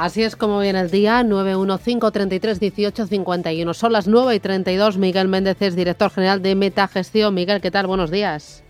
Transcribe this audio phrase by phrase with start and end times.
[0.00, 3.74] Así es como viene el día, 915331851.
[3.74, 4.96] Son las 9 y 32.
[4.96, 7.34] Miguel Méndez es director general de Metagestión.
[7.34, 7.86] Miguel, ¿qué tal?
[7.86, 8.62] Buenos días.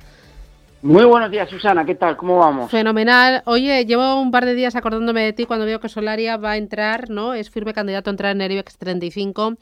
[0.83, 1.85] Muy buenos días, Susana.
[1.85, 2.17] ¿Qué tal?
[2.17, 2.71] ¿Cómo vamos?
[2.71, 3.43] Fenomenal.
[3.45, 6.57] Oye, llevo un par de días acordándome de ti cuando veo que Solaria va a
[6.57, 7.35] entrar, ¿no?
[7.35, 9.57] Es firme candidato a entrar en el IBEX 35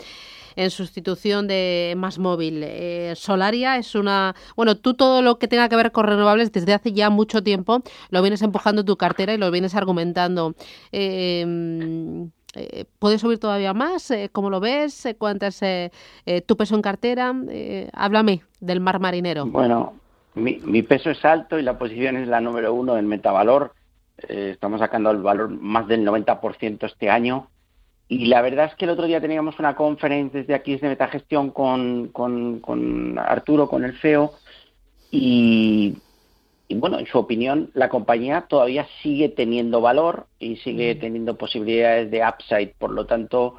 [0.54, 2.62] en sustitución de Más Móvil.
[2.64, 4.36] Eh, Solaria es una...
[4.54, 7.82] Bueno, tú todo lo que tenga que ver con renovables desde hace ya mucho tiempo
[8.10, 10.54] lo vienes empujando en tu cartera y lo vienes argumentando.
[10.92, 14.08] Em, eh, ¿Puede subir todavía más?
[14.12, 15.08] Eh, ¿Cómo lo ves?
[15.18, 15.60] ¿Cuánto es
[16.46, 17.34] tu peso en cartera?
[17.92, 19.46] háblame del mar marinero.
[19.46, 19.94] Bueno,
[20.38, 23.74] mi, mi, peso es alto y la posición es la número uno en Metavalor.
[24.28, 27.48] estamos sacando el valor más del 90% este año
[28.08, 31.50] y la verdad es que el otro día teníamos una conferencia desde aquí, desde Metagestión,
[31.50, 34.32] con, con, con Arturo, con el CEO,
[35.10, 35.98] y,
[36.70, 41.00] bueno, en su opinión, la compañía todavía sigue teniendo valor y sigue mm.
[41.00, 42.74] teniendo posibilidades de upside.
[42.78, 43.56] Por lo tanto,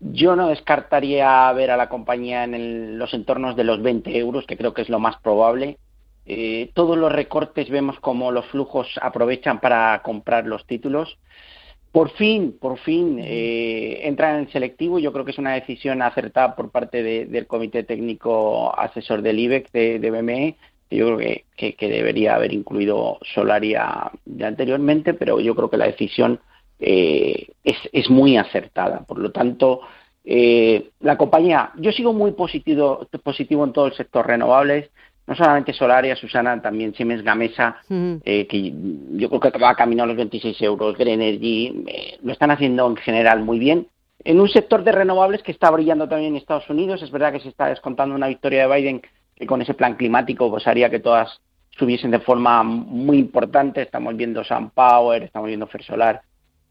[0.00, 4.56] yo no descartaría ver a la compañía en los entornos de los 20 euros, que
[4.56, 5.78] creo que es lo más probable.
[6.26, 11.18] Eh, todos los recortes vemos como los flujos aprovechan para comprar los títulos.
[11.92, 14.98] Por fin, por fin eh, entra en selectivo.
[14.98, 19.70] Yo creo que es una decisión acertada por parte del Comité Técnico Asesor del IBEX
[19.72, 20.56] de, BME.
[20.90, 26.40] Yo creo que, debería haber incluido Solaria ya anteriormente, pero yo creo que la decisión
[26.80, 29.00] eh, es, muy acertada.
[29.04, 29.80] Por lo tanto,
[30.24, 34.90] eh, la compañía, yo sigo muy positivo, positivo en todo el sector renovables
[35.26, 38.72] no solamente Solaria, Susana, también Siemens Gamesa, eh, que
[39.12, 42.86] yo creo que va camino a los 26 euros, Green Energy, eh, lo están haciendo
[42.88, 43.86] en general muy bien.
[44.24, 47.40] En un sector de renovables que está brillando también en Estados Unidos, es verdad que
[47.40, 49.02] se está descontando una victoria de Biden
[49.34, 53.82] que con ese plan climático pues haría que todas subiesen de forma muy importante.
[53.82, 56.22] Estamos viendo SunPower, estamos viendo Fersolar.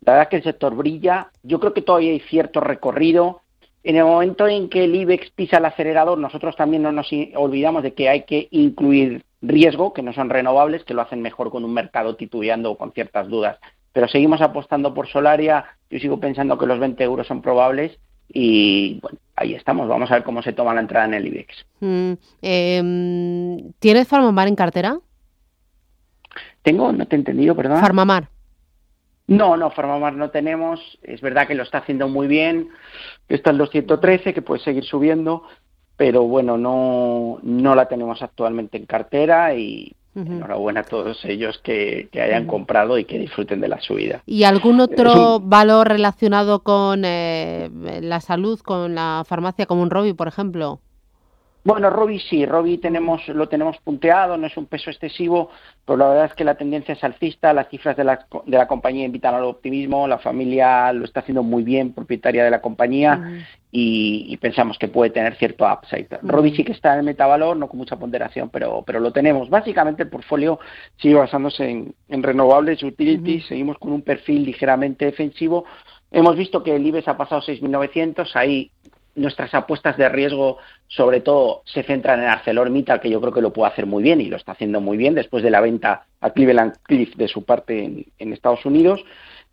[0.02, 1.30] La verdad es que el sector brilla.
[1.44, 3.42] Yo creo que todavía hay cierto recorrido
[3.84, 7.84] en el momento en que el IBEX pisa el acelerador, nosotros también no nos olvidamos
[7.84, 11.66] de que hay que incluir riesgo, que no son renovables, que lo hacen mejor con
[11.66, 13.58] un mercado titubeando o con ciertas dudas.
[13.94, 17.98] Pero seguimos apostando por Solaria, yo sigo pensando que los 20 euros son probables
[18.30, 21.66] y bueno, ahí estamos, vamos a ver cómo se toma la entrada en el IBEX.
[21.82, 24.98] Mm, em, ¿Tienes Farmamar en cartera?
[26.62, 27.80] Tengo, no te he entendido, perdón.
[27.80, 28.30] Farmamar.
[29.32, 30.82] No, no, Farmamar no tenemos.
[31.04, 32.68] Es verdad que lo está haciendo muy bien.
[33.30, 35.44] Está en 213, que puede seguir subiendo,
[35.96, 42.10] pero bueno, no, no la tenemos actualmente en cartera y enhorabuena a todos ellos que,
[42.14, 44.22] hayan comprado y que disfruten de la subida.
[44.26, 47.70] ¿Y algún otro valor relacionado con eh,
[48.02, 50.82] la salud, con la farmacia, como un Robi, por ejemplo?
[51.64, 55.52] Bueno, Robi sí, Robi tenemos, lo tenemos punteado, no es un peso excesivo,
[55.86, 58.68] pero la verdad es que la tendencia es alcista, las cifras de la, de la
[58.68, 63.46] compañía invitan al optimismo, la familia lo está haciendo muy bien, propietaria de la compañía,
[63.72, 66.08] y, pensamos que puede tener cierto upside.
[66.24, 69.50] Robi sí que está en el metavalor, no con mucha ponderación, pero, pero lo tenemos.
[69.50, 70.60] Básicamente el portfolio
[70.98, 75.66] sigue basándose en, renovables, utilities, seguimos con un perfil ligeramente defensivo.
[76.12, 78.72] Hemos visto que el IBEX ha pasado 6.900, ahí
[79.16, 80.58] nuestras apuestas de riesgo
[80.88, 84.22] sobre todo se centran en ArcelorMittal, que yo creo que lo puede hacer muy bien
[84.22, 87.44] y lo está haciendo muy bien después de la venta a Cleveland Cliff de su
[87.44, 89.04] parte en, Estados Unidos,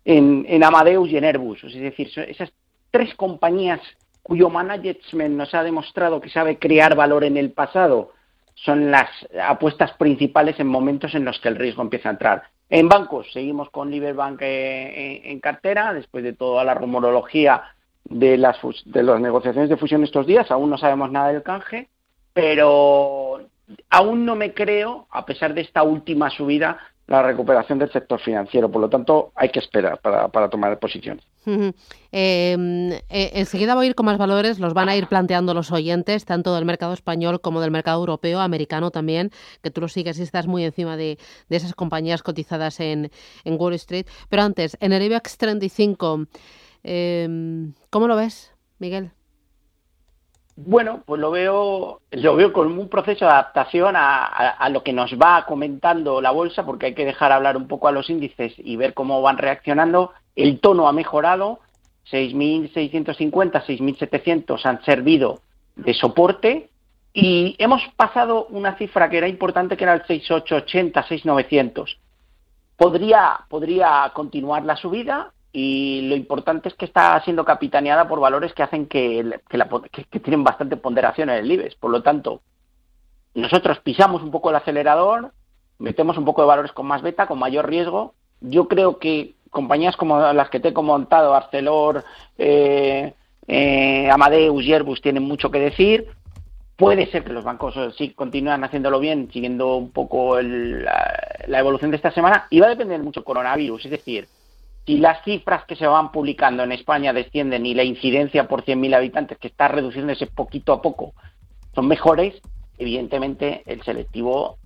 [0.05, 1.63] en, Amadeus y en Airbus.
[1.63, 2.51] Es decir, esas
[2.91, 3.81] tres compañías
[4.23, 8.13] cuyo management nos ha demostrado que sabe crear valor en el pasado
[8.53, 9.09] son las
[9.41, 12.43] apuestas principales en momentos en los que el riesgo empieza a entrar.
[12.69, 17.63] En bancos seguimos con Liberbank eh, en cartera, después de toda la rumorología
[18.09, 21.89] de las, de las negociaciones de fusión estos días, aún no sabemos nada del canje,
[22.33, 23.41] pero
[23.89, 28.69] aún no me creo, a pesar de esta última subida, la recuperación del sector financiero.
[28.69, 31.25] Por lo tanto, hay que esperar para, para tomar posiciones.
[31.43, 35.71] Em, eh, enseguida voy a ir con más valores, los van a ir planteando los
[35.71, 39.31] oyentes, tanto del mercado español como del mercado europeo, americano también,
[39.63, 41.17] que tú lo sigues y estás muy encima de,
[41.49, 43.09] de esas compañías cotizadas en,
[43.43, 44.05] en Wall Street.
[44.29, 46.27] Pero antes, en el IBEX 35,
[46.83, 49.11] Em, ¿Cómo lo ves, Miguel?
[50.55, 55.13] Bueno, pues lo veo, lo veo con un proceso de adaptación a, lo que nos
[55.13, 58.75] va comentando la bolsa, porque hay que dejar hablar un poco a los índices y
[58.75, 60.11] ver cómo van reaccionando.
[60.35, 61.59] El tono ha mejorado,
[62.11, 65.39] 6.650, 6.700 han servido
[65.77, 66.69] de soporte
[67.13, 71.97] y hemos pasado una cifra que era importante, que era el 6.880, 6.900.
[72.75, 78.53] Podría, podría continuar la subida, y lo importante es que está siendo capitaneada por valores
[78.53, 81.75] que hacen que, que, tienen bastante ponderación en el IBEX.
[81.75, 82.41] Por lo tanto,
[83.33, 85.31] nosotros pisamos un poco el acelerador,
[85.79, 88.13] metemos un poco de valores con más beta, con mayor riesgo.
[88.41, 92.03] Yo creo que compañías como las que te he comentado, Arcelor,
[92.37, 93.13] eh,
[93.47, 96.07] eh, Amadeus y Airbus tienen mucho que decir.
[96.75, 101.97] Puede ser que los bancos sí continúen haciéndolo bien, siguiendo un poco la, evolución de
[101.97, 103.83] esta semana, y va a depender mucho del coronavirus.
[103.85, 104.29] Es decir,
[104.89, 108.95] si las cifras que se van publicando en España descienden y la incidencia por 100.000
[108.95, 111.13] habitantes, que está reduciéndose poquito a poco,
[111.75, 112.41] son mejores,
[112.79, 114.57] evidentemente el selectivo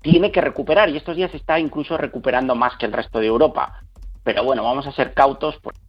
[0.00, 3.80] tiene que recuperar y estos días está incluso recuperando más que el resto de Europa.
[4.22, 5.80] Pero bueno, vamos a ser cautos porque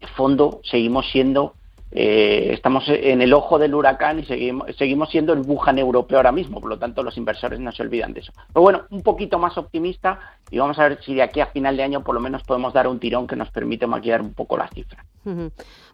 [0.00, 1.54] en fondo seguimos siendo
[1.94, 6.58] eh, estamos en el ojo del huracán y seguimos, siendo el Wuhan europeo ahora mismo,
[6.60, 8.32] por lo tanto los inversores no se olvidan de eso.
[8.52, 10.18] Pero bueno, un poquito más optimista
[10.50, 12.72] y vamos a ver si de aquí a final de año por lo menos podemos
[12.72, 15.04] dar un tirón que nos permite maquillar un poco las cifras.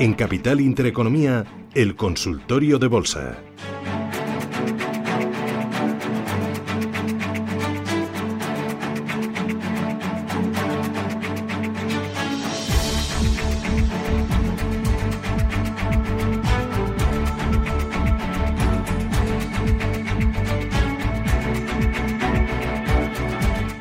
[0.00, 1.44] En Capital Intereconomía,
[1.74, 3.36] el consultorio de bolsa.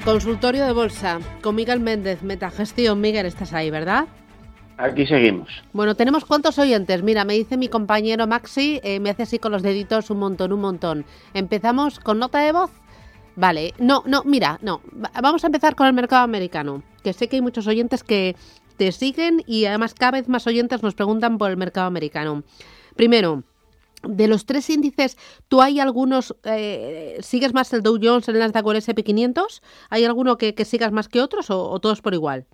[0.03, 2.99] Consultorio de bolsa con Miguel Méndez, Metagestión.
[2.99, 4.09] Miguel, estás ahí, ¿verdad?
[4.79, 5.49] Aquí seguimos.
[5.73, 7.03] Bueno, tenemos cuántos oyentes.
[7.03, 10.53] Mira, me dice mi compañero Maxi, eh, me hace así con los deditos un montón,
[10.53, 11.05] un montón.
[11.33, 12.71] Empezamos con nota de voz.
[13.35, 14.79] Vale, no, no, mira, no.
[15.21, 18.37] Vamos a empezar con el mercado americano, que sé que hay muchos oyentes que
[18.77, 22.43] te siguen y además cada vez más oyentes nos preguntan por el mercado americano.
[22.95, 23.43] Primero,
[24.03, 25.17] de los tres índices,
[25.49, 29.61] ¿tú hay algunos, eh, sigues más el Dow Jones, el Nasdaq o el SP500?
[29.89, 32.45] ¿Hay alguno que, sigas más que otros o todos por igual?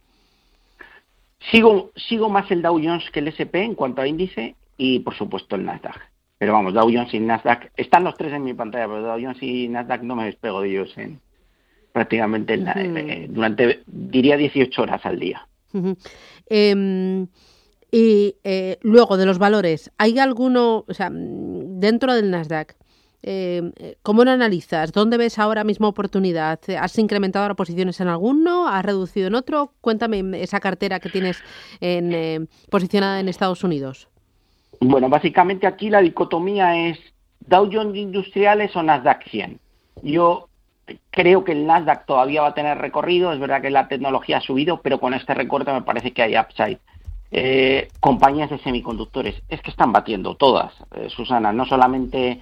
[1.51, 5.15] Sigo, sigo más el Dow Jones que el SP en cuanto a índice y, por
[5.15, 5.99] supuesto, el Nasdaq.
[6.37, 9.41] Pero vamos, Dow Jones y Nasdaq, están los tres en mi pantalla, pero Dow Jones
[9.41, 11.19] y Nasdaq no me despego de ellos en,
[11.95, 15.47] prácticamente eh, durante, diría, 18 horas al día.
[16.47, 17.27] Em,
[17.89, 22.75] y eh, luego, de los valores, ¿hay alguno, o sea, dentro del Nasdaq,
[23.27, 24.91] eh, ¿Cómo lo analizas?
[24.91, 26.59] ¿Dónde ves ahora mismo oportunidad?
[26.79, 28.67] ¿Has incrementado las posiciones en alguno?
[28.67, 29.71] ¿Has reducido en otro?
[29.81, 31.41] Cuéntame esa cartera que tienes
[31.81, 34.09] en, eh, posicionada en Estados Unidos.
[34.79, 36.99] Bueno, básicamente aquí la dicotomía es
[37.47, 39.59] Dow Jones Industriales o Nasdaq 100.
[40.03, 40.47] Yo
[41.09, 44.41] creo que el Nasdaq todavía va a tener recorrido, es verdad que la tecnología ha
[44.41, 46.77] subido, pero con este recorte me parece que hay upside.
[47.31, 50.73] Eh, compañías de semiconductores, es que están batiendo todas,
[51.09, 52.39] Susana, no solamente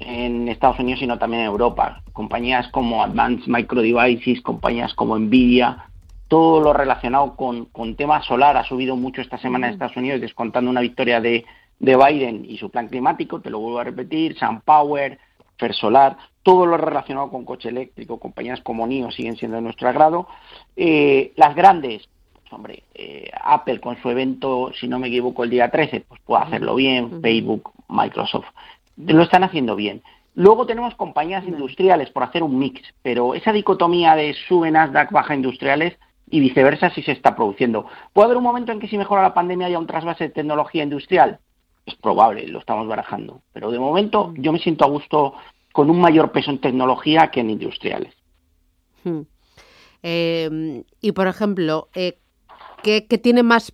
[0.00, 2.02] en Estados Unidos, sino también en Europa.
[2.12, 5.90] Compañías como Advanced Micro Devices, compañías como Nvidia,
[6.28, 10.20] todo lo relacionado con, con tema solar ha subido mucho esta semana en Estados Unidos,
[10.20, 11.44] descontando una victoria de,
[11.80, 15.18] de Biden y su plan climático, te lo vuelvo a repetir, SunPower,
[15.56, 20.28] Fersolar, todo lo relacionado con coche eléctrico, compañías como NIO siguen siendo de nuestro agrado.
[20.76, 25.50] Eh, las grandes, pues, hombre, eh, Apple con su evento, si no me equivoco, el
[25.50, 28.46] día 13, pues puede hacerlo bien, Facebook, Microsoft
[29.06, 30.02] lo están haciendo bien.
[30.34, 35.34] Luego tenemos compañías industriales por hacer un mix, pero esa dicotomía de sube Nasdaq, baja
[35.34, 35.98] industriales
[36.30, 37.86] y viceversa sí se está produciendo.
[38.12, 40.84] ¿Puede haber un momento en que si mejora la pandemia haya un trasvase de tecnología
[40.84, 41.40] industrial?
[41.84, 43.42] Es probable, lo estamos barajando.
[43.52, 44.40] Pero de momento mm.
[44.40, 45.34] yo me siento a gusto
[45.72, 48.14] con un mayor peso en tecnología que en industriales.
[49.04, 49.20] Hmm.
[50.02, 52.18] Em, y por ejemplo, eh,
[52.82, 53.72] ¿qué tiene más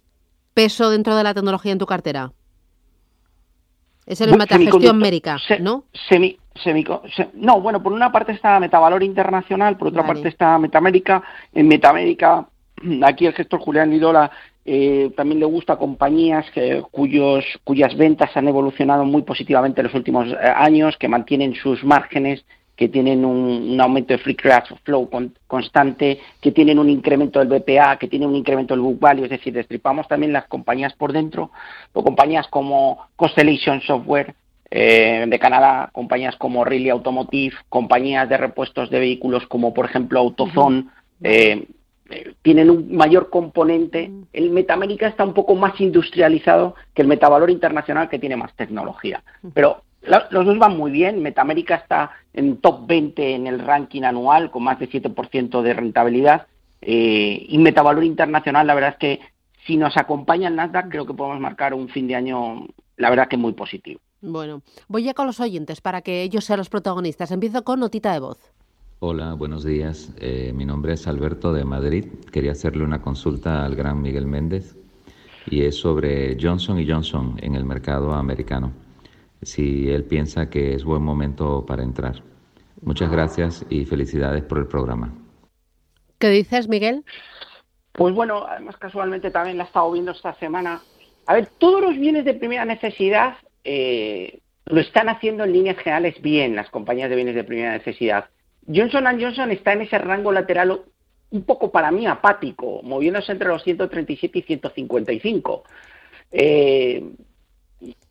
[0.53, 2.33] peso dentro de la tecnología en tu cartera?
[4.07, 5.85] Es el Metagestión América, ¿no?
[6.09, 6.39] Semi,
[7.35, 11.23] no, bueno, por una parte está Metavalor Internacional, por otra parte está Metamérica.
[11.53, 12.47] En Metamérica,
[13.05, 14.31] aquí el gestor Julián Lidola
[14.65, 19.95] eh, también le gusta compañías que, cuyos, cuyas ventas han evolucionado muy positivamente en los
[19.95, 22.45] últimos eh, años, que mantienen sus márgenes
[22.77, 25.09] que tienen un, aumento de free cash flow
[25.47, 29.31] constante, que tienen un incremento del BPA, que tienen un incremento del book value, es
[29.31, 31.51] decir, destripamos también las compañías por dentro,
[31.95, 34.35] o compañías como Constellation Software
[34.71, 40.21] eh, de Canadá, compañías como Riley Automotive, compañías de repuestos de vehículos como por ejemplo
[40.21, 40.87] AutoZone,
[41.23, 41.67] eh,
[42.11, 44.11] eh, tienen un mayor componente.
[44.33, 49.23] El Metamérica está un poco más industrializado que el Metavalor Internacional, que tiene más tecnología.
[49.55, 51.23] Pero los dos van muy bien.
[51.23, 56.47] Metamérica está en top 20 en el ranking anual con más de 7% de rentabilidad.
[56.81, 59.21] Eh, y Metavalor Internacional, la verdad es que
[59.67, 63.29] si nos acompaña el Nasdaq, creo que podemos marcar un fin de año, la verdad
[63.29, 64.01] que muy positivo.
[64.21, 67.31] Bueno, voy ya con los oyentes para que ellos sean los protagonistas.
[67.31, 68.39] Empiezo con notita de voz.
[69.01, 70.13] Hola, buenos días.
[70.19, 72.07] Eh, mi nombre es Alberto de Madrid.
[72.33, 74.77] Quería hacerle una consulta al gran Miguel Méndez
[75.51, 78.73] y es sobre Johnson Johnson en el mercado americano.
[79.43, 82.23] Si él piensa que es buen momento para entrar.
[82.83, 85.15] Muchas gracias y felicidades por el programa.
[86.19, 87.05] ¿Qué dices, Miguel?
[87.93, 90.83] Pues bueno, además casualmente también la he estado viendo esta semana.
[91.27, 96.21] A ver, todos los bienes de primera necesidad eh, lo están haciendo en líneas generales
[96.21, 98.27] bien las compañías de bienes de primera necesidad.
[98.67, 100.83] Johnson Johnson está en ese rango lateral
[101.31, 105.65] un poco para mí apático, moviéndose entre los 137 y 155.
[106.33, 107.05] Eh,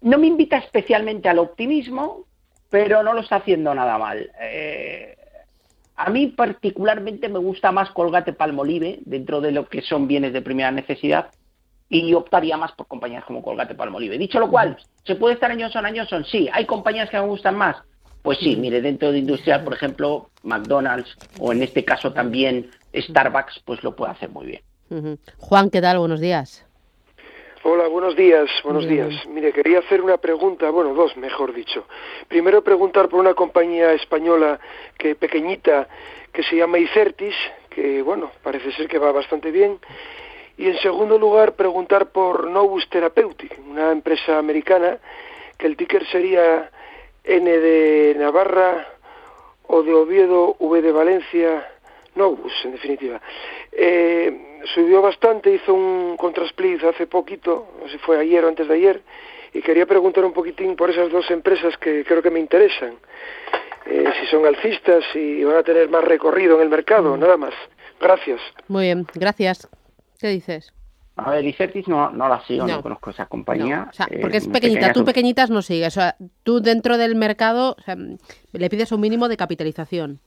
[0.01, 2.25] no me invita especialmente al optimismo,
[2.69, 4.31] pero no lo está haciendo nada mal.
[4.39, 5.17] Eh,
[5.95, 10.41] a mí particularmente me gusta más Colgate Palmolive dentro de lo que son bienes de
[10.41, 11.31] primera necesidad
[11.89, 14.17] y optaría más por compañías como Colgate Palmolive.
[14.17, 16.25] Dicho lo cual, ¿se puede estar en Johnson Johnson?
[16.25, 16.49] Sí.
[16.51, 17.77] ¿Hay compañías que me gustan más?
[18.21, 23.61] Pues sí, mire, dentro de industrial, por ejemplo, McDonald's o en este caso también Starbucks,
[23.65, 25.19] pues lo puede hacer muy bien.
[25.37, 25.99] Juan, ¿qué tal?
[25.99, 26.64] Buenos días.
[27.67, 29.25] Hola, buenos días, buenos días.
[29.27, 31.87] Mire, quería hacer una pregunta, bueno, dos, mejor dicho.
[32.27, 34.59] Primero preguntar por una compañía española
[34.99, 35.87] que pequeñita
[36.31, 37.33] que se llama Icertis,
[37.71, 39.79] que bueno, parece ser que va bastante bien.
[40.59, 44.99] Y en segundo lugar preguntar por Novus Therapeutic, una empresa americana
[45.57, 46.69] que el ticker sería
[47.23, 48.89] N de Navarra
[49.63, 51.67] o de Oviedo, V de Valencia,
[52.15, 53.21] Novus, en definitiva.
[53.71, 58.67] Eh, subió bastante, hizo un contrasplit hace poquito, no sé si fue ayer o antes
[58.67, 59.01] de ayer,
[59.53, 62.95] y quería preguntar un poquitín por esas dos empresas que creo que me interesan.
[63.85, 67.19] Eh, si son alcistas y van a tener más recorrido en el mercado, mm.
[67.19, 67.53] nada más.
[67.99, 68.41] Gracias.
[68.67, 69.69] Muy bien, gracias.
[70.19, 70.73] ¿Qué dices?
[71.17, 73.89] A ver, Icertis no, no la sigo, no, conozco esa compañía.
[74.21, 75.87] porque es pequeñita, tú pequeñitas no sigues.
[75.87, 77.77] O sea, tú dentro del mercado
[78.51, 80.19] le pides un mínimo de capitalización.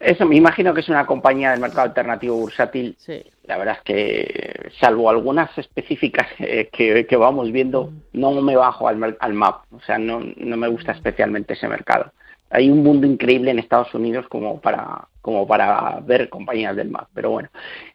[0.00, 2.96] Eso me imagino que es una compañía del mercado alternativo bursátil.
[3.44, 8.00] La verdad es que, salvo algunas específicas eh, que, vamos viendo, mm.
[8.12, 9.64] no me bajo al, al MAP.
[9.72, 10.96] O sea, no, no me gusta mm.
[10.96, 12.10] especialmente ese mercado.
[12.48, 17.08] Hay un mundo increíble en Estados Unidos como para, como para ver compañías del MAP.
[17.12, 17.50] Pero bueno,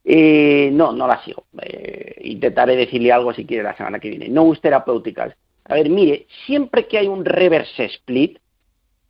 [0.05, 1.45] eh, no, no la sigo.
[1.63, 4.29] Eh, intentaré decirle algo si quiere la semana que viene.
[4.29, 5.35] No Therapeuticals.
[5.65, 8.37] A ver, mire, siempre que hay un reverse split,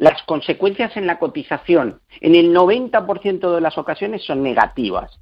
[0.02, 5.20] las consecuencias en la cotización en el 90% de las ocasiones son negativas.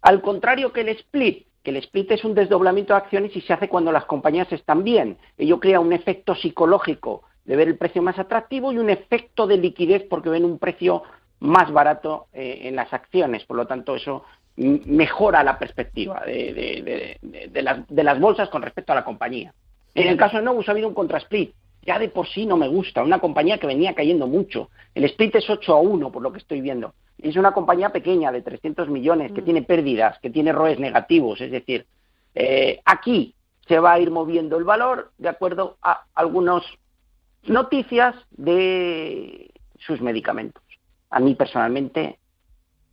[0.00, 3.52] Al contrario que el split, que el split es un desdoblamiento de acciones y se
[3.52, 5.18] hace cuando las compañías están bien.
[5.38, 9.58] Ello crea un efecto psicológico de ver el precio más atractivo y un efecto de
[9.58, 11.04] liquidez porque ven un precio
[11.38, 13.44] más barato eh, en las acciones.
[13.44, 14.24] Por lo tanto, eso
[14.56, 17.18] mejora la perspectiva de,
[17.62, 19.54] las, de, las, bolsas con respecto a la compañía.
[19.94, 22.68] En el caso de Novus ha habido un contrasplit ya de por sí no me
[22.68, 23.02] gusta.
[23.02, 24.70] Una compañía que venía cayendo mucho.
[24.94, 26.94] El split es 8 a 1, por lo que estoy viendo.
[27.18, 29.44] Es una compañía pequeña de 300 millones, que mm.
[29.44, 31.40] tiene pérdidas, que tiene ROEs negativos.
[31.40, 31.86] Es decir,
[32.34, 33.34] eh, aquí
[33.66, 36.62] se va a ir moviendo el valor de acuerdo a algunas
[37.44, 40.62] noticias de sus medicamentos.
[41.10, 42.18] A mí personalmente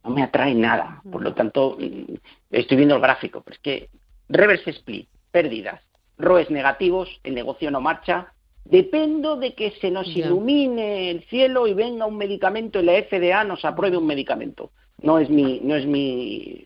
[0.04, 1.02] no me atrae nada.
[1.12, 2.16] Por lo tanto, mm,
[2.52, 3.90] estoy viendo el gráfico, pero es que
[4.28, 5.82] reverse split, pérdidas,
[6.18, 8.34] ROEs negativos, el negocio no marcha,
[8.66, 13.44] Dependo de que se nos ilumine el cielo y venga un medicamento y la FDA
[13.44, 14.72] nos apruebe un medicamento.
[15.02, 16.66] No es mi, no es mi,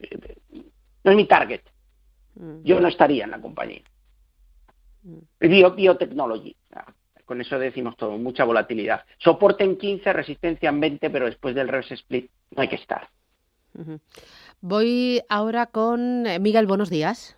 [1.03, 1.61] no es mi target.
[2.35, 2.63] Mm.
[2.63, 3.83] Yo no estaría en la compañía.
[5.03, 5.17] Mm.
[5.39, 6.55] Bio, biotechnology.
[7.23, 9.05] Con eso decimos todo, mucha volatilidad.
[9.17, 13.07] Soporte en 15, resistencia en 20, pero después del reverse split no hay que estar.
[14.59, 17.37] Voy ahora con eh, Miguel, buenos días.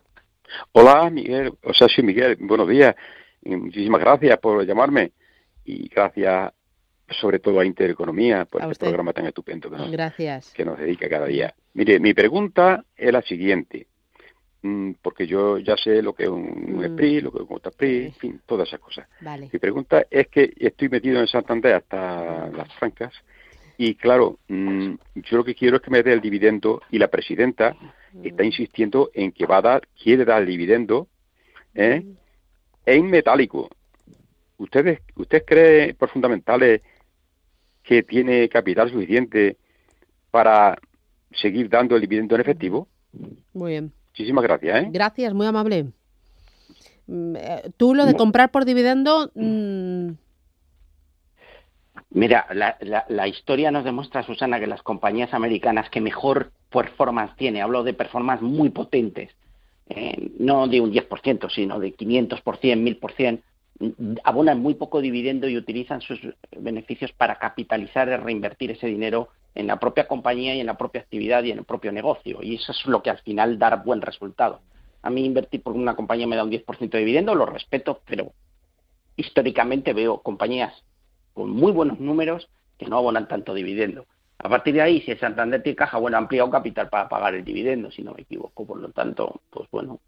[0.72, 2.96] Hola, Miguel, o sea, sí, Miguel, buenos días
[3.46, 5.12] muchísimas gracias por llamarme
[5.64, 6.54] y gracias
[7.10, 10.52] sobre todo a Intereconomía por este programa tan estupendo que nos, gracias.
[10.54, 11.54] que nos dedica cada día.
[11.74, 13.88] Mire, mi pregunta es la siguiente,
[14.64, 16.94] mm, porque yo ya sé lo que es un, mm.
[16.94, 19.08] SPRI, lo que es un SPRI, en fin, todas esas cosas.
[19.22, 23.14] Mi pregunta es que estoy metido en Santander hasta las francas
[23.78, 27.10] y claro, mm, yo lo que quiero es que me dé el dividendo y la
[27.10, 27.76] presidenta
[28.24, 31.08] está insistiendo en que va a dar, quiere dar el dividendo,
[31.74, 32.04] ¿eh?
[32.86, 33.70] Es metálico.
[34.58, 36.82] ¿Ustedes, ¿Usted cree por fundamentales
[37.84, 39.58] que tiene capital suficiente
[40.32, 40.78] para
[41.32, 42.88] seguir dando el dividendo en efectivo?
[43.54, 43.92] Muy bien.
[44.10, 44.84] Muchísimas gracias.
[44.84, 44.88] ¿eh?
[44.92, 45.88] Gracias, muy amable.
[47.08, 49.32] Mm, eh, Tú lo de comprar por dividendo...
[49.36, 50.12] Mm,
[52.16, 52.78] Mira, la,
[53.10, 57.94] la, historia nos demuestra, Susana, que las compañías americanas que mejor performance tiene, hablo de
[57.94, 59.32] performance muy potentes,
[59.90, 63.42] eh, no de un 10%, sino de 500%, 1000%,
[64.24, 66.20] abonan muy poco dividendo y utilizan sus
[66.58, 71.02] beneficios para capitalizar y reinvertir ese dinero en la propia compañía y en la propia
[71.02, 72.40] actividad y en el propio negocio.
[72.42, 74.62] Y eso es lo que al final da buen resultado.
[75.02, 78.32] A mí invertir por una compañía me da un 10% de dividendo, lo respeto, pero
[79.16, 80.74] históricamente veo compañías
[81.34, 84.06] con muy buenos números que no abonan tanto dividendo.
[84.38, 87.36] A partir de ahí, si el Santander tiene caja, bueno, ha ampliado capital para pagar
[87.36, 88.66] el dividendo, si no me equivoco.
[88.66, 90.00] Por lo tanto, pues bueno,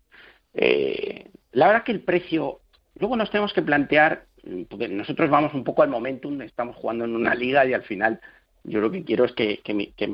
[0.53, 2.59] eh, la verdad que el precio,
[2.95, 4.25] luego nos tenemos que plantear,
[4.69, 8.19] porque nosotros vamos un poco al momentum, estamos jugando en una liga y al final
[8.63, 9.61] yo lo que quiero es que,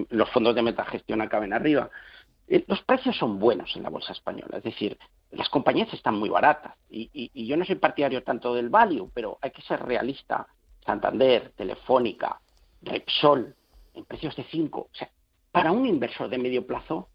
[0.09, 1.89] los fondos de metagestión acaben arriba.
[2.47, 4.97] Eh, los precios son buenos en la bolsa española, es decir,
[5.31, 9.39] las compañías están muy baratas y, y yo no soy partidario tanto del value, pero
[9.41, 10.45] hay que ser realista.
[10.85, 12.39] Santander, Telefónica,
[12.81, 13.55] Repsol,
[14.13, 14.79] precios de 5.
[14.79, 15.09] O sea,
[15.51, 17.09] para un inversor de medio plazo,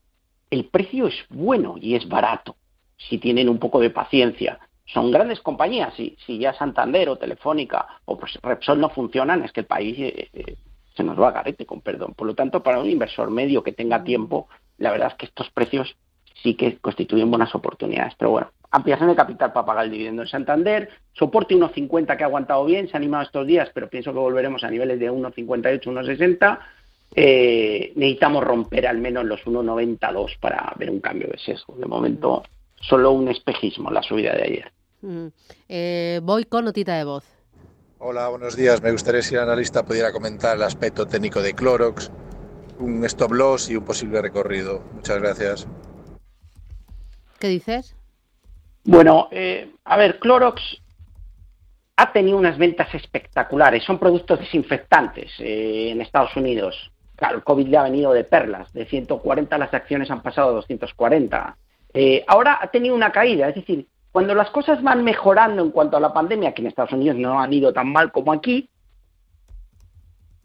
[0.51, 2.57] el precio es bueno y es barato,
[2.97, 4.59] si tienen un poco de paciencia.
[4.85, 9.53] Son grandes compañías, si, si ya Santander o Telefónica o pues Repsol no funcionan, es
[9.53, 10.57] que el país eh, eh,
[10.97, 12.15] se nos va a garete, con perdón.
[12.15, 15.51] Por lo tanto, para un inversor medio que tenga tiempo, la verdad es que estos
[15.51, 15.95] precios
[16.43, 18.15] sí que constituyen buenas oportunidades.
[18.19, 22.27] Pero bueno, ampliación de capital para pagar el dividendo en Santander, soporte 1,50 que ha
[22.27, 25.85] aguantado bien, se ha animado estos días, pero pienso que volveremos a niveles de 1,58,
[25.85, 26.59] 1,60.
[27.15, 31.75] Eh, necesitamos romper al menos los 1,92 para ver un cambio de sesgo.
[31.77, 32.43] De momento,
[32.81, 34.73] solo un espejismo la subida de ayer.
[35.01, 35.27] Mm.
[35.69, 37.25] Eh, voy con notita de voz.
[37.99, 38.83] Hola, buenos días.
[38.83, 42.13] Me gustaría si el analista pudiera comentar el aspecto técnico de Clorox,
[42.79, 44.85] un stop loss y un posible recorrido.
[44.95, 45.67] Muchas gracias.
[47.41, 47.97] ¿Qué dices?
[48.85, 50.63] Bueno, eh, a ver, Clorox
[51.97, 53.83] ha tenido unas ventas espectaculares.
[53.85, 56.93] Son productos desinfectantes eh, en Estados Unidos.
[57.19, 58.73] Claro, el COVID le ha venido de perlas.
[58.73, 61.57] De 140 las acciones han pasado a 240.
[61.93, 63.49] Eh, ahora ha tenido una caída.
[63.49, 66.93] Es decir, cuando las cosas van mejorando en cuanto a la pandemia, que en Estados
[66.93, 68.71] Unidos no han ido tan mal como aquí,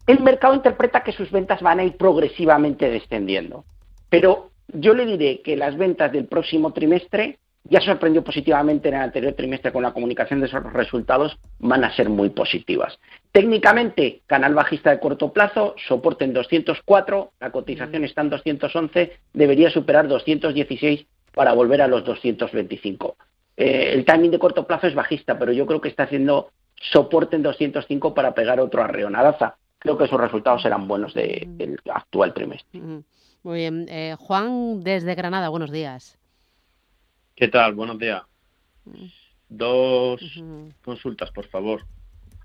[0.07, 3.65] el mercado interpreta que sus ventas van a ir progresivamente descendiendo.
[4.09, 9.01] Pero yo le diré que las ventas del próximo trimestre ya sorprendió positivamente en el
[9.01, 12.99] anterior trimestre con la comunicación de esos resultados, van a ser muy positivas.
[13.31, 18.05] Técnicamente, canal bajista de corto plazo, soporte en 204, la cotización mm.
[18.05, 23.15] está en 211, debería superar 216 para volver a los 225.
[23.55, 26.49] Eh, el timing de corto plazo es bajista, pero yo creo que está haciendo
[26.91, 29.55] soporte en 205 para pegar otro arreonadaza.
[29.79, 31.57] Creo que esos resultados serán buenos mm.
[31.57, 32.79] del actual trimestre.
[32.79, 33.03] Mm.
[33.43, 33.87] Muy bien.
[33.89, 36.17] Eh, Juan, desde Granada, buenos días.
[37.35, 37.73] ¿Qué tal?
[37.73, 38.21] Buenos días.
[39.49, 40.21] Dos
[40.83, 41.85] consultas, por favor.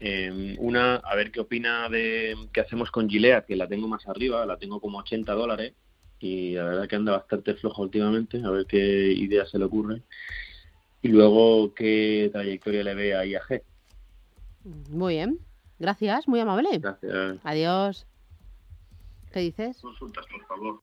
[0.01, 4.07] Em, una, a ver qué opina de qué hacemos con Gilead, que la tengo más
[4.09, 5.75] arriba, la tengo como 80 dólares
[6.21, 10.03] y la verdad que anda bastante floja últimamente, a ver qué idea se le ocurre.
[11.03, 13.63] Y luego, qué trayectoria le ve a IAG.
[14.91, 15.39] Muy bien,
[15.79, 16.79] gracias, muy amable.
[16.79, 17.39] Gracias.
[17.45, 18.07] Adiós.
[19.33, 19.79] ¿Qué dices?
[19.83, 20.81] Consultas, por favor.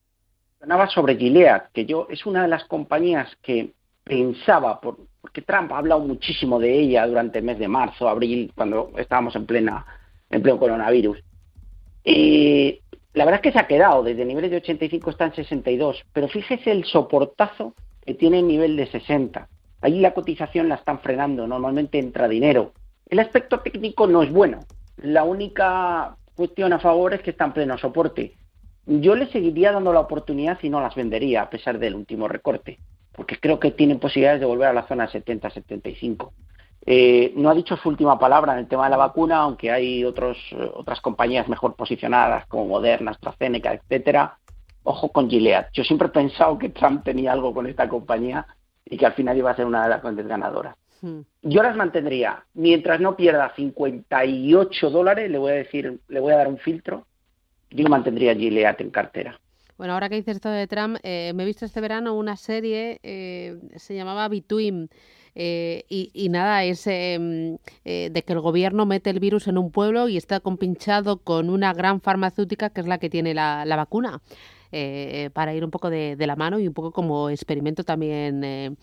[0.62, 3.74] Hablaba sobre Gilead, que yo es una de las compañías que
[4.06, 8.92] pensaba, porque Trump ha hablado muchísimo de ella durante el mes de marzo, abril, cuando
[8.98, 9.86] estábamos en plena
[10.30, 11.22] en pleno coronavirus.
[12.04, 12.80] Y
[13.14, 16.28] la verdad es que se ha quedado, desde niveles de 85 está en 62, pero
[16.28, 17.74] fíjese el soportazo
[18.06, 19.50] que tiene el nivel de 60.
[19.82, 22.74] Ahí la cotización la están frenando, normalmente entra dinero.
[23.08, 24.60] El aspecto técnico no es bueno.
[24.98, 28.36] La única cuestión a favor es que está en pleno soporte.
[28.86, 32.78] Yo le seguiría dando la oportunidad y no las vendería, a pesar del último recorte
[33.16, 36.32] porque creo que tienen posibilidades de volver a la zona 70-75.
[36.88, 40.06] Eh, no ha dicho su última palabra en el tema de la vacuna, aunque hay
[40.06, 44.38] otros, eh, otras compañías mejor posicionadas como Moderna, AstraZeneca, etcétera.
[44.84, 45.68] Ojo con Gilead.
[45.74, 48.46] Yo siempre he pensado que Trump tenía algo con esta compañía
[48.86, 50.76] y que al final iba a ser una de las grandes ganadoras.
[51.02, 51.22] Hmm.
[51.42, 52.44] Yo las mantendría.
[52.54, 57.08] Mientras no pierda 58 dólares, le voy a decir, le voy a dar un filtro.
[57.72, 59.40] Yo mantendría Gilead en cartera.
[59.78, 63.00] Bueno, ahora que dices esto de Trump, eh, me he visto este verano una serie,
[63.04, 64.90] eh, se llamaba Between.
[65.38, 70.08] Eh, y, nada, es em, de que el gobierno mete el virus en un pueblo
[70.08, 74.22] y está compinchado con una gran farmacéutica que es la que tiene la, vacuna.
[75.34, 78.78] para ir un poco de, la mano y un poco como experimento también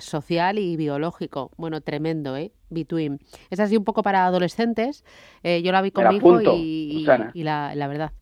[0.00, 1.50] social y biológico.
[1.56, 2.52] Bueno, tremendo, ¿eh?
[2.68, 3.18] Between.
[3.48, 5.02] Es así un poco para adolescentes.
[5.42, 7.04] yo la vi con mi hijo y,
[7.42, 8.12] la verdad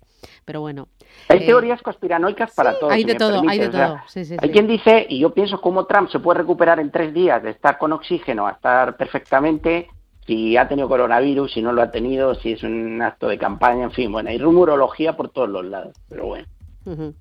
[0.44, 0.88] pero bueno.
[1.28, 2.90] Hay eh, teorías conspiranoicas para todo.
[2.90, 3.98] Hay de todo, hay de todo.
[4.14, 7.50] hay quien dice, y yo pienso cómo Trump se puede recuperar en tres días de
[7.50, 9.88] estar con oxígeno a estar perfectamente,
[10.26, 13.84] si ha tenido coronavirus, si no lo ha tenido, si es un acto de campaña,
[13.84, 16.46] en fin, bueno, hay rumorología por todos los lados, pero bueno.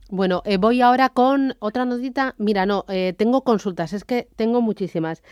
[0.10, 2.36] Bueno, eh, voy ahora con otra notita.
[2.38, 5.24] Mira, no, eh, tengo consultas, es que tengo muchísimas.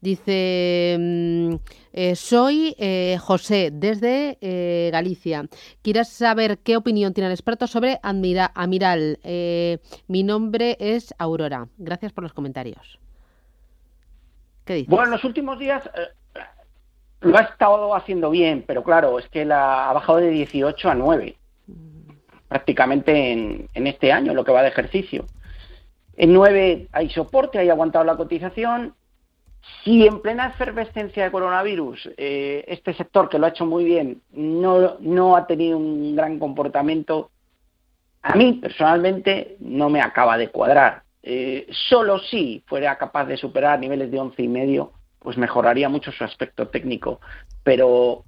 [0.00, 1.54] Dice, mm,
[1.92, 5.44] eh, soy eh, José desde eh, Galicia.
[5.82, 9.18] ¿Quieres saber qué opinión tiene el experto sobre Admira Amiral?
[10.08, 11.68] mi nombre es Aurora.
[11.76, 12.98] Gracias por los comentarios.
[14.64, 14.88] ¿Qué dices?
[14.88, 15.88] Bueno, en los últimos días
[17.20, 20.94] lo ha estado haciendo bien, pero claro, es que la, ha bajado de 18 a
[20.94, 21.36] 9
[22.48, 25.26] prácticamente en, en este año, lo que va de ejercicio.
[26.16, 28.94] En 9 hay soporte, hay aguantado la cotización.
[29.84, 34.22] Si en plena efervescencia de coronavirus eh, este sector, que lo ha hecho muy bien,
[34.32, 37.30] no, no ha tenido un gran comportamiento,
[38.22, 41.02] a mí personalmente no me acaba de cuadrar.
[41.22, 46.12] Eh, solo si fuera capaz de superar niveles de once y medio, pues mejoraría mucho
[46.12, 47.20] su aspecto técnico,
[47.62, 48.24] pero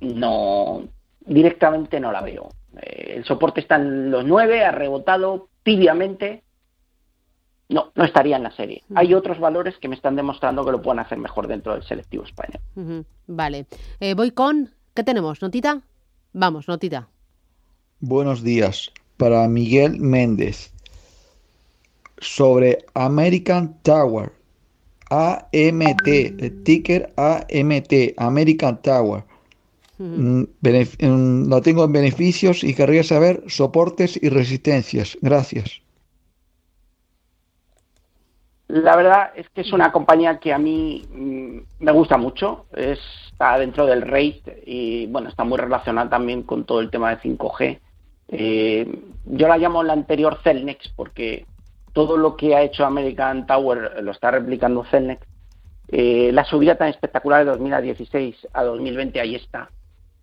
[0.00, 0.88] no
[1.20, 2.48] directamente no la veo.
[2.80, 6.42] Eh, el soporte está en los 9, ha rebotado tibiamente.
[7.68, 8.82] No, no estaría en la serie.
[8.94, 12.24] Hay otros valores que me están demostrando que lo pueden hacer mejor dentro del selectivo
[12.24, 12.60] español.
[13.26, 13.66] Vale.
[13.98, 14.70] Eh, voy con.
[14.94, 15.42] ¿Qué tenemos?
[15.42, 15.82] ¿Notita?
[16.32, 17.08] Vamos, notita.
[18.00, 18.92] Buenos días.
[19.16, 20.72] Para Miguel Méndez.
[22.18, 24.32] Sobre American Tower.
[25.10, 26.06] AMT.
[26.06, 28.14] El ticker AMT.
[28.16, 29.24] American Tower.
[29.98, 35.18] Mm, mm, lo tengo en beneficios y querría saber soportes y resistencias.
[35.20, 35.80] Gracias.
[38.68, 42.66] La verdad es que es una compañía que a mí mm, me gusta mucho.
[42.72, 47.20] Está dentro del rate y bueno, está muy relacionada también con todo el tema de
[47.20, 47.78] 5G.
[48.28, 51.46] Eh, yo la llamo la anterior Celnex porque
[51.92, 55.24] todo lo que ha hecho American Tower lo está replicando Celnex.
[55.88, 59.70] Eh, la subida tan espectacular de 2016 a 2020 ahí está.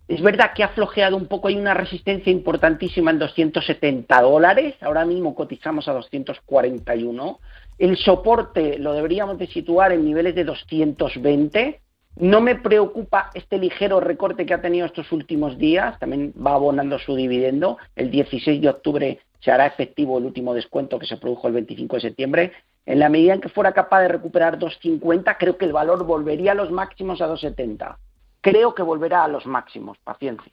[0.06, 5.06] Es verdad que ha flojeado un poco, hay una resistencia importantísima en 270 dólares, ahora
[5.06, 7.40] mismo cotizamos a 241.
[7.78, 11.80] El soporte lo deberíamos de situar en niveles de 220.
[12.16, 16.98] No me preocupa este ligero recorte que ha tenido estos últimos días, también va abonando
[16.98, 17.78] su dividendo.
[17.96, 21.96] El 16 de octubre se hará efectivo el último descuento que se produjo el 25
[21.96, 22.52] de septiembre.
[22.84, 26.52] En la medida en que fuera capaz de recuperar 250, creo que el valor volvería
[26.52, 27.98] a los máximos a 270
[28.44, 29.96] creo que volverá a los máximos.
[30.04, 30.52] Paciencia.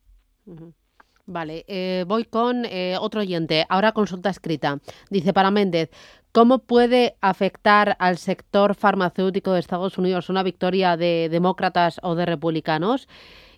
[1.25, 3.65] Vale, eh, voy con eh, otro oyente.
[3.69, 4.79] Ahora consulta escrita.
[5.09, 5.91] Dice para Méndez,
[6.31, 12.25] ¿cómo puede afectar al sector farmacéutico de Estados Unidos una victoria de demócratas o de
[12.25, 13.09] republicanos?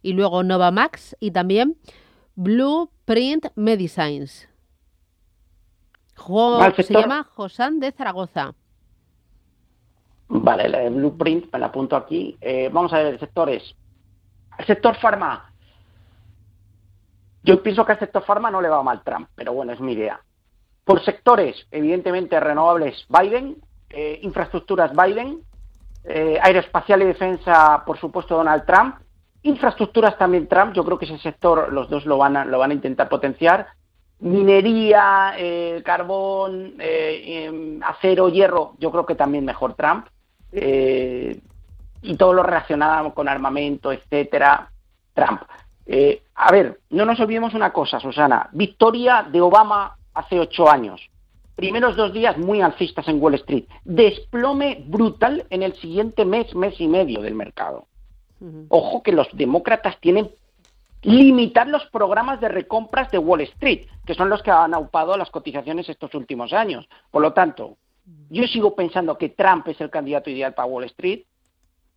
[0.02, 1.78] Y luego Novamax y también
[2.36, 4.50] Blueprint Medicines.
[6.76, 8.56] se llama Josán de Zaragoza.
[10.28, 12.36] Vale, el Blueprint me la apunto aquí.
[12.42, 13.50] Eh, vamos a ver, el sector
[15.00, 15.54] farma.
[17.44, 19.94] Yo pienso que al sector farma no le va mal Trump, pero bueno, es mi
[19.94, 20.22] idea.
[20.86, 23.58] Por sectores, evidentemente, renovables Biden,
[23.90, 25.42] eh, infraestructuras Biden,
[26.06, 28.96] eh, aeroespacial y defensa, por supuesto, Donald Trump,
[29.44, 32.72] infraestructuras también Trump, yo creo que ese sector los dos lo van a, lo van
[32.72, 33.68] a intentar potenciar,
[34.20, 40.08] minería, eh, carbón, em, acero, hierro, yo creo que también mejor Trump
[42.04, 44.70] y todo lo relacionado con armamento, etcétera,
[45.14, 45.42] Trump.
[45.86, 48.50] Eh, a ver, no nos olvidemos una cosa, Susana.
[48.52, 51.02] Victoria de Obama hace ocho años.
[51.56, 53.66] Primeros dos días muy alcistas en Wall Street.
[53.84, 57.88] Desplome brutal en el siguiente mes, mes y medio del mercado.
[58.70, 60.30] Ojo que los demócratas tienen
[61.04, 65.30] limitar los programas de recompras de Wall Street, que son los que han aupado las
[65.30, 66.88] cotizaciones estos últimos años.
[67.12, 67.78] Por lo tanto,
[68.30, 71.24] yo sigo pensando que Trump es el candidato ideal para Wall Street,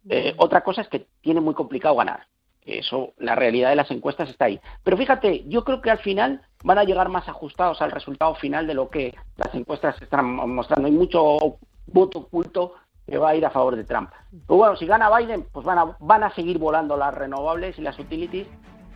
[0.09, 2.27] eh, otra cosa es que tiene muy complicado ganar.
[2.65, 4.61] Eso, la realidad de las encuestas está ahí.
[4.83, 8.67] Pero fíjate, yo creo que al final van a llegar más ajustados al resultado final
[8.67, 10.89] de lo que las encuestas están mostrando.
[10.89, 12.75] Hay mucho voto oculto
[13.07, 14.11] que va a ir a favor de Trump.
[14.31, 17.83] Pero bueno, si gana Biden, pues van a, van a seguir volando las renovables y
[17.83, 18.49] las utilities.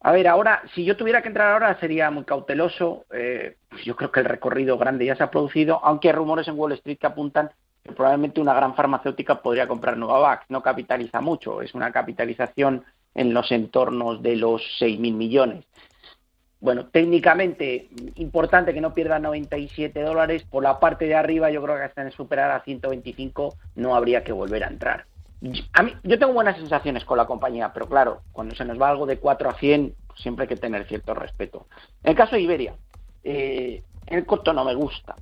[0.00, 3.06] A ver, ahora, si yo tuviera que entrar ahora, sería muy cauteloso.
[3.10, 6.58] Eh, yo creo que el recorrido grande ya se ha producido, aunque hay rumores en
[6.58, 7.50] Wall Street que apuntan
[7.82, 10.44] que probablemente una gran farmacéutica podría comprar Novavax.
[10.50, 15.64] No capitaliza mucho, es una capitalización en los entornos de los 6.000 millones.
[16.64, 20.44] Bueno, técnicamente importante que no pierda 97 dólares.
[20.44, 24.24] Por la parte de arriba, yo creo que hasta en superar a 125 no habría
[24.24, 25.04] que volver a entrar.
[25.74, 28.88] A mí, yo tengo buenas sensaciones con la compañía, pero claro, cuando se nos va
[28.88, 31.66] algo de 4 a 100, pues siempre hay que tener cierto respeto.
[32.02, 32.74] En el caso de Iberia,
[33.22, 35.16] eh, en el corto no me gusta,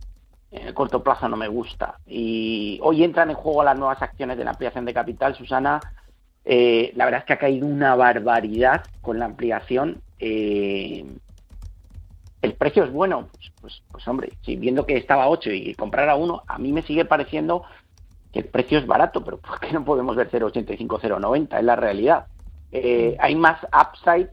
[0.53, 1.99] en el corto plazo no me gusta.
[2.07, 5.81] Y hoy entran en juego las nuevas acciones de la ampliación de capital, Susana,
[6.45, 10.03] eh, la verdad es que ha caído una barbaridad con la ampliación.
[10.21, 11.05] Eh,
[12.43, 16.09] el precio es bueno, pues, pues, pues, hombre, si viendo que estaba 8 y comprar
[16.09, 17.65] a 1, a mí me sigue pareciendo
[18.33, 21.59] que el precio es barato, pero ¿por qué no podemos ver 0,85, 0,90?
[21.59, 22.27] Es la realidad.
[22.73, 24.31] Eh, hay más upside,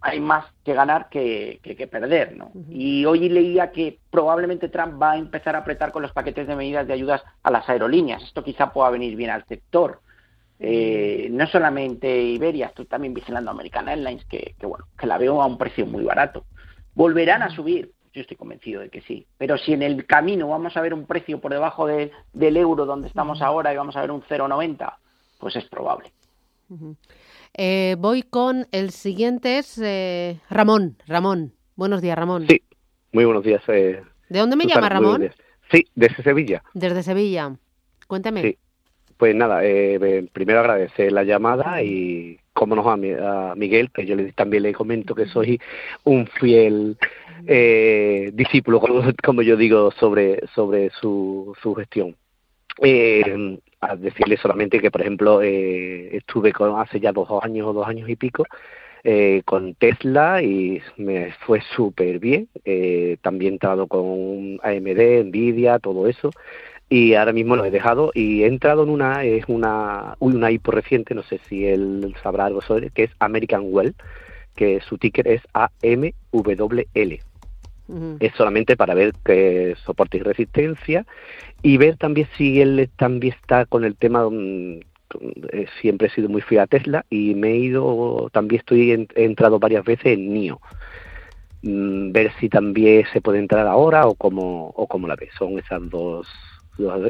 [0.00, 2.52] hay más que ganar que, que, perder, ¿no?
[2.70, 6.56] Y hoy leía que probablemente Trump va a empezar a apretar con los paquetes de
[6.56, 8.22] medidas de ayudas a las aerolíneas.
[8.22, 10.00] Esto quizá pueda venir bien al sector.
[10.62, 15.46] Eh, no solamente Iberia, estoy también vigilando American Airlines, que, bueno, que la veo a
[15.46, 16.44] un precio muy barato.
[16.94, 17.92] ¿Volverán a subir?
[18.12, 19.26] Yo estoy convencido de que sí.
[19.38, 23.08] Pero si en el camino vamos a ver un precio por debajo del euro donde
[23.08, 24.94] estamos ahora y vamos a ver un 0,90,
[25.38, 26.10] pues es probable.
[27.54, 30.96] Eh, voy con el siguiente, es eh, Ramón.
[31.06, 32.46] Ramón, buenos días, Ramón.
[32.48, 32.62] Sí,
[33.12, 33.62] muy buenos días.
[33.66, 35.30] ¿De dónde me llama Ramón?
[35.70, 36.62] Sí, desde Sevilla.
[36.74, 37.56] Desde Sevilla.
[38.06, 38.58] Cuéntame.
[39.16, 44.32] Pues nada, eh, primero agradecer la llamada y, como nos a, Miguel, que yo le,
[44.32, 45.58] también le comento que soy
[46.04, 46.98] un fiel
[47.46, 48.82] eh, discípulo,
[49.24, 52.14] como, yo digo, sobre, sobre su, su gestión.
[52.82, 57.72] Eh, a decirle solamente que, por ejemplo, eh, estuve con, hace ya dos años o
[57.72, 58.44] dos años y pico
[59.04, 62.46] eh, con Tesla y me fue súper bien.
[62.66, 66.30] Eh, también he entrado con AMD, Nvidia, todo eso
[66.90, 70.72] y ahora mismo lo he dejado y he entrado en una es una una hipo
[70.72, 73.94] reciente no sé si él sabrá algo sobre que es American Well
[74.56, 77.20] que su ticker es AMWL
[78.20, 81.06] es solamente para ver que soporte y resistencia
[81.62, 84.80] y ver también si él también está con el tema mm,
[85.52, 89.24] eh, siempre he sido muy fiel a Tesla y me he ido también estoy he
[89.24, 90.60] entrado varias veces en NIO.
[91.62, 95.28] Mm, ver si también se puede entrar ahora o como o como la ve.
[95.36, 96.28] Son esas dos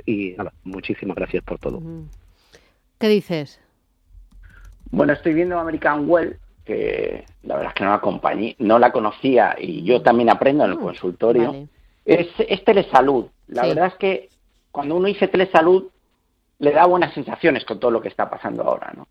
[0.06, 1.80] y nada, muchísimas gracias por todo.
[2.98, 3.61] ¿Qué dices?
[4.90, 8.92] Bueno, estoy viendo American Well, que la verdad es que no la acompañé, no la
[8.92, 11.68] conocía y yo también aprendo en el mm, consultorio.
[12.04, 13.26] Es, es, telesalud.
[13.48, 14.28] La verdad es que
[14.70, 15.85] cuando uno dice telesalud,
[16.59, 19.09] le da buenas sensaciones con todo lo que está pasando ahora, ¿no?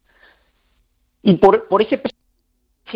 [1.22, 2.02] Y por, por ese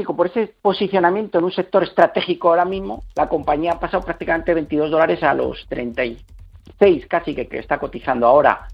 [0.01, 4.89] por ese posicionamiento en un sector estratégico ahora mismo, la compañía ha pasado prácticamente 22
[4.89, 6.03] dólares a los 30
[6.79, 8.67] 6 casi que, que está cotizando ahora.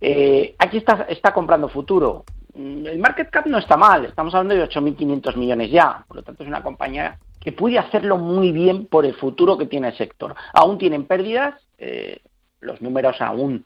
[0.00, 2.24] Eh, aquí está, está comprando futuro.
[2.54, 6.22] Mm, el market cap no está mal, estamos hablando de 8.500 millones ya, por lo
[6.22, 9.96] tanto es una compañía que puede hacerlo muy bien por el futuro que tiene el
[9.96, 10.34] sector.
[10.52, 12.20] Aún tienen pérdidas, eh,
[12.60, 13.64] los números aún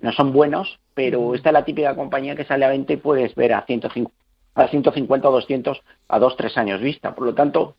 [0.00, 3.34] no son buenos, pero esta es la típica compañía que sale a 20 y puedes
[3.34, 4.12] ver a 150,
[4.54, 7.14] a 150 o 200 a 2-3 años vista.
[7.14, 7.76] Por lo tanto,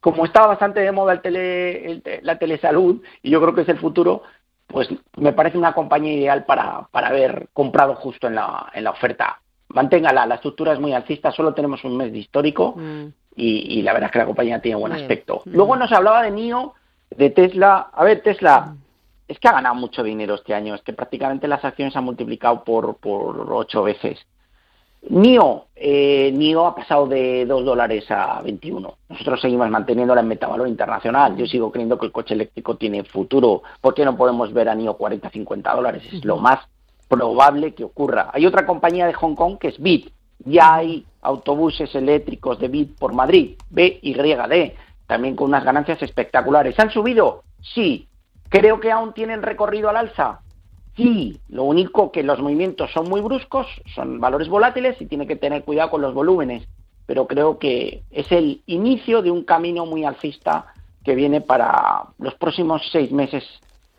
[0.00, 3.78] como estaba bastante de moda el tele, la telesalud, y yo creo que es el
[3.78, 4.22] futuro,
[4.70, 8.90] pues me parece una compañía ideal para, para haber comprado justo en la, en la
[8.90, 9.40] oferta.
[9.68, 13.06] Manténgala, la estructura es muy alcista, solo tenemos un mes de histórico mm.
[13.36, 15.42] y, la verdad es que la compañía tiene buen aspecto.
[15.44, 15.50] Mm.
[15.50, 16.74] Luego nos hablaba de NIO,
[17.10, 17.90] de Tesla.
[17.92, 18.78] A ver, Tesla, mm.
[19.28, 22.64] es que ha ganado mucho dinero este año, es que prácticamente las acciones han multiplicado
[22.64, 24.18] por, por ocho veces.
[25.08, 28.94] NIO, eh, NIO ha pasado de 2 dólares a 21.
[29.08, 31.36] Nosotros seguimos manteniéndola en metavalor internacional.
[31.36, 33.62] Yo sigo creyendo que el coche eléctrico tiene futuro.
[33.80, 36.02] ¿Por qué no podemos ver a NIO 40, 50 dólares?
[36.12, 36.60] Es lo más
[37.08, 38.30] probable que ocurra.
[38.32, 40.12] Hay otra compañía de Hong Kong que es BIT.
[40.44, 44.72] Ya hay autobuses eléctricos de BIT por Madrid, BYD,
[45.06, 46.78] también con unas ganancias espectaculares.
[46.78, 47.42] ¿Han subido?
[47.60, 48.06] Sí.
[48.48, 50.40] ¿Creo que aún tienen recorrido al alza?
[51.02, 55.36] Sí, lo único que los movimientos son muy bruscos, son valores volátiles y tiene que
[55.36, 56.66] tener cuidado con los volúmenes,
[57.06, 60.66] pero creo que es el inicio de un camino muy alcista
[61.04, 63.44] que viene para los próximos seis meses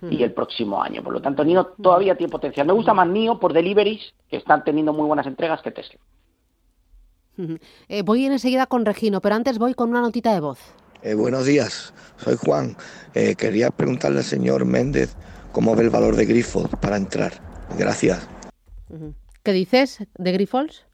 [0.02, 0.24] y hmm.
[0.24, 1.04] el próximo año.
[1.04, 2.68] Por lo tanto, NIO todavía tiene potencial.
[2.68, 6.00] Me gusta más NIO por deliveries, que están teniendo muy buenas entregas, que Tesla.
[7.88, 10.60] Eh, voy enseguida con Regino, pero antes voy con una notita de voz.
[11.02, 12.78] Eh, buenos días, soy Juan.
[13.16, 15.16] Eh, quería preguntarle al señor Méndez
[15.52, 17.34] cómo ve el valor de Grifols para entrar.
[17.78, 18.28] Gracias.
[19.44, 20.86] ¿Qué dices de Grifols?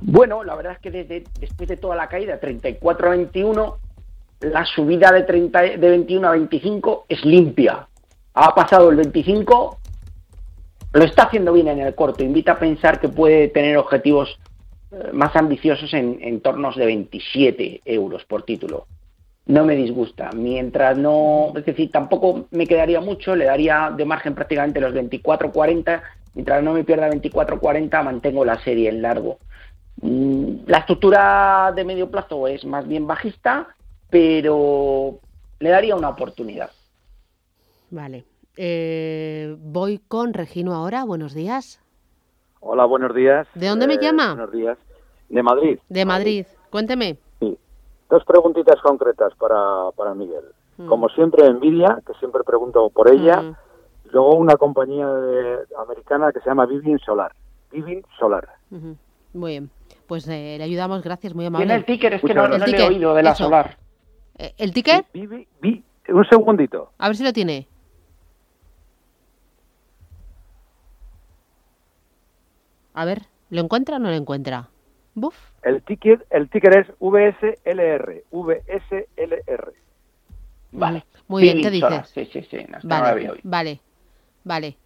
[0.00, 3.78] Bueno, la verdad es que desde, después de toda la caída, 34 a 21,
[4.40, 7.88] la subida de, 30, de 21 a 25 es limpia.
[8.34, 9.78] Ha pasado el 25,
[10.92, 12.22] lo está haciendo bien en el corto.
[12.22, 14.38] Invita a pensar que puede tener objetivos
[14.92, 18.86] eh, más ambiciosos en entornos de 27 euros por título.
[19.46, 20.30] No me disgusta.
[20.32, 26.02] Mientras no, es decir, tampoco me quedaría mucho, le daría de margen prácticamente los 24-40.
[26.34, 29.38] Mientras no me pierda 24-40, mantengo la serie en largo.
[30.00, 33.68] Mm, la estructura de medio plazo es más bien bajista,
[34.10, 35.20] pero
[35.60, 36.70] le daría una oportunidad.
[37.90, 38.24] Vale.
[38.56, 41.04] Eh, voy con Regino ahora.
[41.04, 41.80] Buenos días.
[42.60, 43.46] Hola, buenos días.
[43.54, 44.34] ¿De dónde me eh, llama?
[44.34, 44.78] Buenos días.
[45.28, 45.78] De Madrid.
[45.88, 46.46] De Madrid.
[46.70, 47.18] Cuénteme.
[48.10, 50.44] Dos preguntitas concretas para, para Miguel.
[50.76, 50.86] Mm.
[50.88, 53.40] Como siempre, Nvidia, que siempre pregunto por ella.
[53.40, 53.56] Mm.
[54.12, 57.32] Luego una compañía de- americana que se llama Vivint Solar.
[57.72, 58.48] Vivint Solar.
[59.32, 59.70] Muy bien.
[60.06, 61.66] Pues eh, le ayudamos, gracias, muy amable.
[61.66, 63.44] Tiene el ticker, es que no, El no le he ticker, oído de la eso.
[63.44, 63.76] solar.
[64.38, 65.06] Eh, ¿El ticket?
[66.08, 66.90] Un segundito.
[66.98, 67.66] A ver si lo tiene.
[72.94, 74.68] A ver, ¿lo encuentra o no lo encuentra?
[75.14, 75.36] Buf.
[75.62, 78.24] El ticket, el ticker es VSLR.
[78.30, 79.72] VSLR.
[80.72, 81.04] Vale.
[81.28, 82.08] Muy bien, ¿qué dices?
[82.12, 82.58] Sí, sí, sí.
[82.68, 83.34] no, Vale, oído.
[83.44, 83.80] vale,
[84.42, 84.76] vale.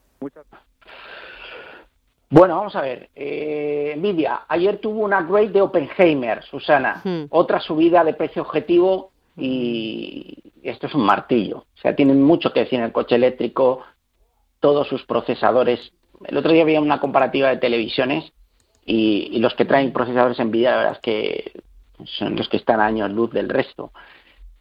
[2.31, 3.09] Bueno, vamos a ver.
[3.17, 7.01] Eh, Nvidia, ayer tuvo un upgrade de Oppenheimer, Susana.
[7.03, 7.25] Hmm.
[7.31, 11.59] Otra subida de precio objetivo y esto es un martillo.
[11.59, 13.83] O sea, tienen mucho que decir en el coche eléctrico,
[14.61, 15.93] todos sus procesadores.
[16.27, 18.33] El otro día había una comparativa de televisiones
[18.89, 21.53] y, y los que traen procesadores Nvidia, verdad que
[22.05, 23.93] son los que están a años luz del resto.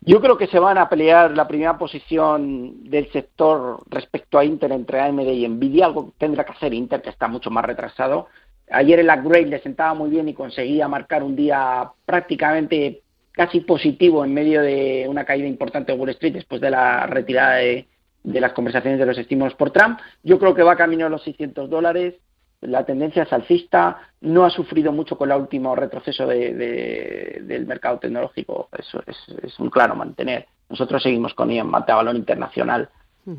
[0.01, 4.71] Yo creo que se van a pelear la primera posición del sector respecto a Inter
[4.73, 5.85] entre AMD y Nvidia.
[5.85, 8.27] Algo tendrá que hacer Inter, que está mucho más retrasado.
[8.69, 14.25] Ayer el upgrade le sentaba muy bien y conseguía marcar un día prácticamente casi positivo
[14.25, 17.87] en medio de una caída importante de Wall Street después de la retirada de,
[18.23, 19.99] de las conversaciones de los estímulos por Trump.
[20.21, 22.15] Yo creo que va camino a los 600 dólares.
[22.61, 27.67] La tendencia es alcista, no ha sufrido mucho con el último retroceso de- de- del
[27.67, 30.47] mercado tecnológico, eso es, es un claro mantener.
[30.69, 32.89] Nosotros seguimos con ella en valor internacional.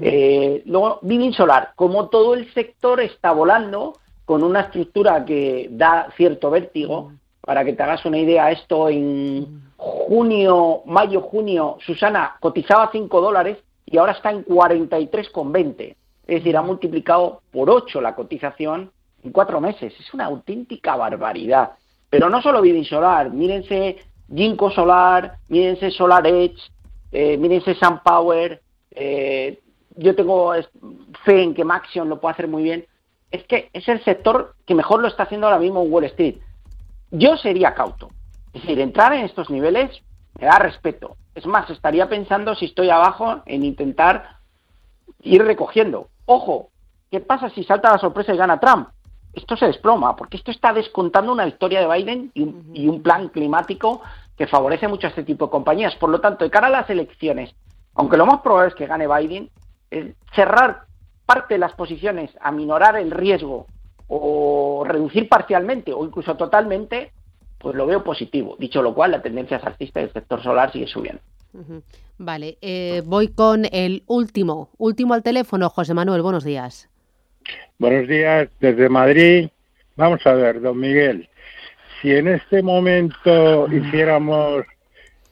[0.01, 6.09] Eh, luego, Vivint Solar, como todo el sector está volando con una estructura que da
[6.17, 12.91] cierto vértigo, para que te hagas una idea, esto en junio, mayo, junio, Susana cotizaba
[12.93, 15.97] 5 dólares y ahora está en 43,20.
[16.27, 18.91] Es decir, ha multiplicado por 8 la cotización
[19.23, 19.93] en cuatro meses.
[19.99, 21.73] Es una auténtica barbaridad.
[22.11, 23.99] Pero no solo Vivint Solar, mírense
[24.35, 26.61] Ginkgo Solar, mírense Solar Edge,
[27.13, 28.61] eh, mírense SunPower.
[28.91, 29.61] Eh,
[29.97, 30.53] yo tengo
[31.25, 32.87] fe en que Maxion lo puede hacer muy bien.
[33.31, 36.37] Es que es el sector que mejor lo está haciendo ahora mismo Wall Street.
[37.11, 38.11] Yo sería cauto.
[38.53, 39.91] Es decir, entrar en estos niveles
[40.39, 41.17] me da respeto.
[41.35, 44.39] Es más, estaría pensando si estoy abajo en intentar
[45.23, 46.09] ir recogiendo.
[46.27, 46.71] Ojo,
[47.11, 48.89] ¿qué pasa si salta la sorpresa y gana Trump?
[49.33, 53.03] Esto se desploma, porque esto está descontando una victoria de Biden y un, y un
[53.03, 54.03] plan climático
[54.37, 55.95] que favorece mucho a este tipo de compañías.
[55.97, 57.55] Por lo tanto, de cara a las elecciones,
[57.95, 59.51] aunque lo más probable es que gane Biden,
[60.35, 60.87] cerrar
[61.27, 63.67] parte de las posiciones, aminorar el riesgo
[64.07, 67.13] o reducir parcialmente o incluso totalmente,
[67.59, 68.57] pues lo veo positivo.
[68.59, 71.21] Dicho lo cual, la tendencia alcista y el sector solar sigue subiendo.
[72.19, 76.89] Vale, eh, voy con el último, último al teléfono, José Manuel, buenos días.
[77.79, 79.49] Buenos días desde Madrid.
[79.97, 81.29] Vamos a ver, don Miguel,
[82.01, 84.65] si en este momento hiciéramos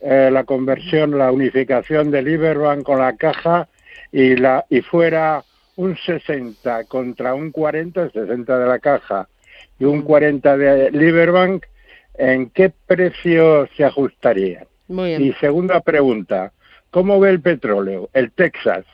[0.00, 3.68] eh, la conversión, la unificación del Iberbank con la caja
[4.12, 5.42] y, la, y fuera
[5.76, 9.28] un 60 contra un 40, 60 de la caja
[9.78, 11.64] y un 40 de Liberbank,
[12.14, 14.66] ¿en qué precio se ajustaría?
[14.88, 15.24] Muy bien.
[15.24, 16.52] Y segunda pregunta,
[16.90, 18.84] ¿cómo ve el petróleo, el Texas?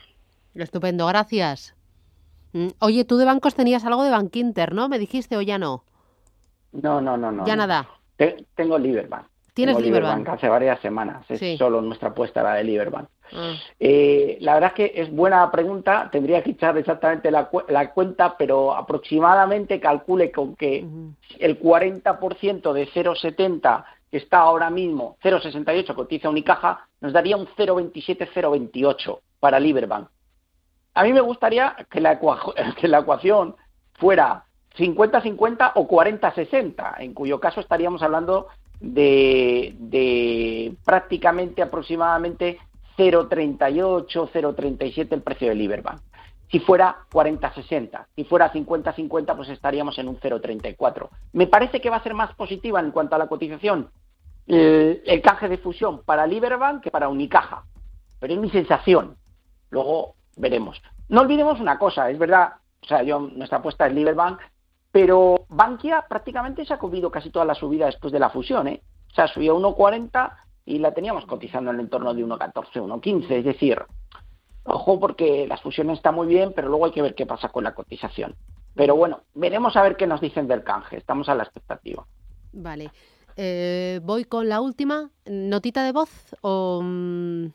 [0.54, 1.74] Estupendo, gracias.
[2.52, 4.88] Mm, Oye, tú de bancos tenías algo de Bankinter, ¿no?
[4.88, 5.84] Me dijiste o ya no.
[6.72, 7.46] No, no, no, no.
[7.46, 7.66] ya no.
[7.66, 7.88] nada.
[8.16, 9.26] Te- tengo Liberbank.
[9.54, 10.26] Tienes Tengo Liberbank.
[10.30, 11.26] hace varias semanas.
[11.30, 11.58] Es Sí.
[11.58, 13.06] solo nuestra apuesta la de Liberbank.
[13.34, 16.08] Ah, Eh, la verdad es que es buena pregunta.
[16.10, 20.86] Tendría que echar exactamente la, cu- la cuenta, pero aproximadamente calcule con que
[21.38, 28.28] el 40% de 0,70 que está ahora mismo, 0,68 cotiza Unicaja, nos daría un 0,27,
[28.34, 30.08] 0,28 para Liberbank.
[30.94, 32.18] A mí me gustaría que la,
[32.80, 33.56] que la ecuación
[33.94, 34.44] fuera
[34.76, 38.48] 50-50 o 40-60, en cuyo caso estaríamos hablando
[38.80, 42.58] de, de prácticamente aproximadamente
[42.96, 46.00] 0,38, 0,37 el precio del Liberbank.
[46.50, 51.08] Si fuera 40-60, si fuera 50-50, pues estaríamos en un 0,34.
[51.32, 53.90] Me parece que va a ser más positiva en cuanto a la cotización
[54.46, 57.64] el, el canje de fusión para Liberbank que para Unicaja.
[58.20, 59.16] Pero es mi sensación.
[59.70, 60.82] Luego veremos.
[61.08, 64.40] No olvidemos una cosa, es verdad, o sea, yo, nuestra apuesta es Liberbank,
[64.90, 68.82] pero Bankia prácticamente se ha comido casi toda la subida después de la fusión, ¿eh?
[69.10, 70.32] O sea, subió 1,40
[70.64, 73.30] y la teníamos cotizando en el entorno de 1,14, 1,15.
[73.30, 73.82] Es decir,
[74.64, 77.64] ojo porque la fusión está muy bien, pero luego hay que ver qué pasa con
[77.64, 78.34] la cotización.
[78.74, 80.96] Pero bueno, veremos a ver qué nos dicen del canje.
[80.96, 82.06] Estamos a la expectativa.
[82.52, 82.90] Vale.
[83.36, 85.10] Eh, voy con la última.
[85.26, 86.10] ¿Notita de voz?
[86.42, 87.46] O, mm,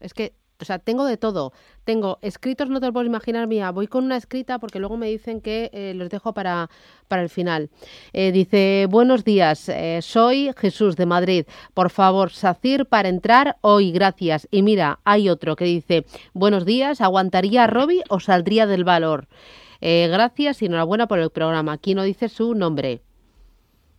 [0.00, 1.52] es que o sea, tengo de todo.
[1.84, 3.70] Tengo escritos, no te lo puedo imaginar, mía.
[3.70, 6.70] Voy con una escrita porque luego me dicen que eh, los dejo para,
[7.08, 7.70] para el final.
[8.12, 11.44] Eh, dice, buenos días, eh, soy Jesús de Madrid.
[11.74, 14.48] Por favor, SACIR para entrar hoy, gracias.
[14.50, 19.26] Y mira, hay otro que dice, buenos días, ¿aguantaría Robbie o saldría del valor?
[19.84, 21.72] gracias y enhorabuena por el programa.
[21.72, 23.02] Aquí no dice su nombre.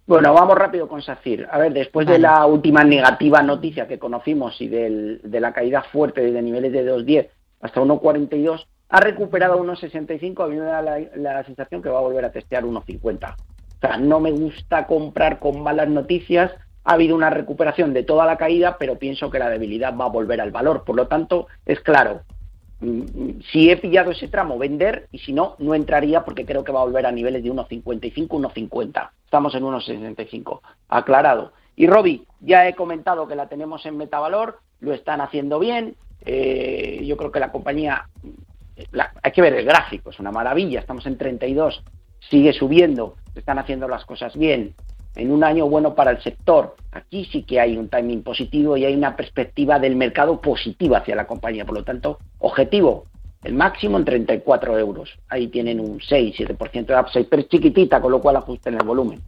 [0.05, 1.47] Bueno, vamos rápido con SACIR.
[1.49, 5.81] A ver, después de la última negativa noticia que conocimos y del, de la caída
[5.81, 7.29] fuerte desde niveles de 2.10
[7.61, 12.01] hasta 1.42, ha recuperado 1.65, a mí me da la, la, sensación que va a
[12.01, 13.33] volver a testear 1.50.
[13.33, 16.51] O sea, no me gusta comprar con malas noticias.
[16.83, 20.09] Ha habido una recuperación de toda la caída, pero pienso que la debilidad va a
[20.09, 20.83] volver al valor.
[20.83, 22.23] Por lo tanto, es claro,
[23.51, 26.81] si he pillado ese tramo, vender, y si no, no entraría porque creo que va
[26.81, 30.61] a volver a niveles de 1.55, 1.50 estamos en 1,65.
[30.89, 31.53] Aclarado.
[31.75, 35.95] Y Robi, ya he comentado que la tenemos en metavalor, lo están haciendo bien.
[36.23, 38.07] Eh, yo creo que la compañía,
[39.23, 40.79] hay que ver el gráfico, es una maravilla.
[40.79, 41.83] Estamos en 32,
[42.29, 44.75] sigue subiendo, están haciendo las cosas bien.
[45.15, 48.85] En un año bueno para el sector, aquí sí que hay un timing positivo y
[48.85, 51.65] hay una perspectiva del mercado positiva hacia la compañía.
[51.65, 53.05] Por lo tanto, objetivo,
[53.43, 55.09] el máximo en 34 euros.
[55.29, 59.21] Ahí tienen un 6-7% de upside, pero es chiquitita, con lo cual ajusten el volumen.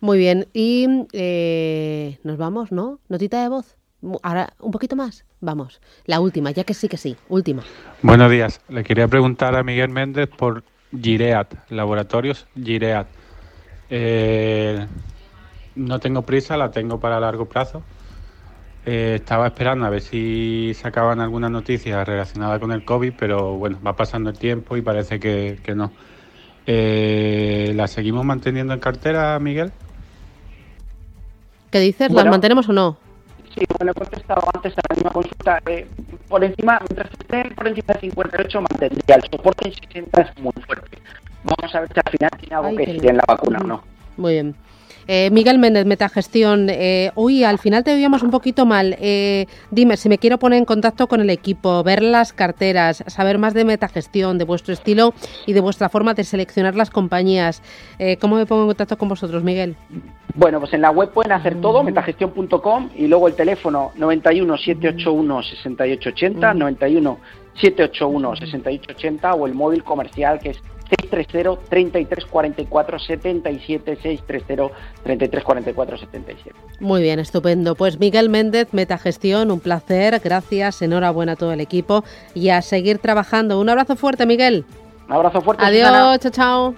[0.00, 2.98] Muy bien, y eh, nos vamos, ¿no?
[3.08, 3.76] Notita de voz.
[4.22, 5.24] Ahora, un poquito más.
[5.40, 7.62] Vamos, la última, ya que sí que sí, última.
[8.02, 8.60] Buenos días.
[8.68, 10.64] Le quería preguntar a Miguel Méndez por
[10.98, 13.06] Gireat, Laboratorios Gireat.
[13.90, 14.86] Eh,
[15.76, 17.82] no tengo prisa, la tengo para largo plazo.
[18.86, 23.78] Eh, estaba esperando a ver si sacaban alguna noticia relacionada con el COVID, pero bueno,
[23.84, 25.90] va pasando el tiempo y parece que, no.
[26.66, 29.72] Eh, ¿La seguimos manteniendo en cartera, Miguel?
[31.70, 32.10] ¿Qué dices?
[32.10, 32.98] ¿Las mantenemos o no?
[33.54, 35.60] Sí, bueno, he contestado antes a la misma consulta.
[35.66, 35.86] Eh,
[36.28, 39.16] por encima, mientras esté por encima de 58, mantendría.
[39.16, 40.98] El soporte en 60 es muy fuerte.
[41.44, 43.82] Vamos a ver si al final tiene algo que decir en la vacuna o no.
[44.16, 44.54] Muy bien.
[45.06, 46.68] Eh, Miguel Méndez, Metagestión.
[46.70, 48.96] Eh, uy, al final te veíamos un poquito mal.
[49.00, 53.38] Eh, dime, si me quiero poner en contacto con el equipo, ver las carteras, saber
[53.38, 55.12] más de Metagestión, de vuestro estilo
[55.46, 57.62] y de vuestra forma de seleccionar las compañías,
[57.98, 59.76] eh, ¿cómo me pongo en contacto con vosotros, Miguel?
[60.34, 61.86] Bueno, pues en la web pueden hacer todo, mm.
[61.86, 67.18] metagestión.com y luego el teléfono 91 781 6880, 91
[67.60, 70.62] 781 6880 o el móvil comercial que es
[71.14, 76.56] 630 3344 77 630 3344 77.
[76.80, 77.74] Muy bien, estupendo.
[77.74, 82.04] Pues Miguel Méndez, Metagestión, un placer, gracias, enhorabuena a todo el equipo
[82.34, 83.60] y a seguir trabajando.
[83.60, 84.64] Un abrazo fuerte, Miguel.
[85.08, 85.64] Un abrazo fuerte.
[85.64, 86.74] Adiós, chao, chao.